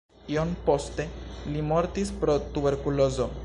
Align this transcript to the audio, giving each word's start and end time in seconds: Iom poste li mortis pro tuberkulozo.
Iom 0.35 0.53
poste 0.69 1.05
li 1.53 1.63
mortis 1.67 2.13
pro 2.25 2.39
tuberkulozo. 2.57 3.33